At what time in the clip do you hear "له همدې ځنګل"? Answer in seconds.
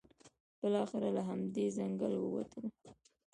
1.17-2.13